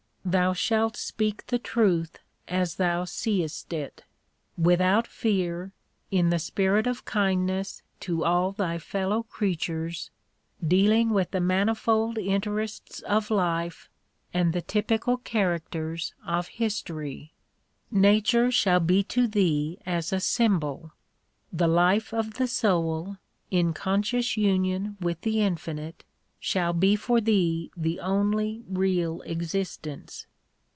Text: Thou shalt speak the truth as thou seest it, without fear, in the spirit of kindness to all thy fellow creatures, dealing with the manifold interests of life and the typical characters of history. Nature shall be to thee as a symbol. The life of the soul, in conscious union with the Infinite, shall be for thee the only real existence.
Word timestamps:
Thou 0.23 0.53
shalt 0.53 0.95
speak 0.97 1.47
the 1.47 1.57
truth 1.57 2.19
as 2.47 2.75
thou 2.75 3.05
seest 3.05 3.73
it, 3.73 4.03
without 4.55 5.07
fear, 5.07 5.73
in 6.11 6.29
the 6.29 6.37
spirit 6.37 6.85
of 6.85 7.05
kindness 7.05 7.81
to 8.01 8.23
all 8.23 8.51
thy 8.51 8.77
fellow 8.77 9.23
creatures, 9.23 10.11
dealing 10.65 11.09
with 11.09 11.31
the 11.31 11.39
manifold 11.39 12.19
interests 12.19 12.99
of 13.01 13.31
life 13.31 13.89
and 14.31 14.53
the 14.53 14.61
typical 14.61 15.17
characters 15.17 16.13
of 16.23 16.49
history. 16.49 17.33
Nature 17.89 18.51
shall 18.51 18.79
be 18.79 19.01
to 19.01 19.27
thee 19.27 19.79
as 19.87 20.13
a 20.13 20.19
symbol. 20.19 20.91
The 21.51 21.67
life 21.67 22.13
of 22.13 22.35
the 22.35 22.47
soul, 22.47 23.17
in 23.49 23.73
conscious 23.73 24.37
union 24.37 24.97
with 25.01 25.21
the 25.21 25.41
Infinite, 25.41 26.03
shall 26.43 26.73
be 26.73 26.95
for 26.95 27.21
thee 27.21 27.69
the 27.77 27.99
only 27.99 28.63
real 28.67 29.21
existence. 29.27 30.25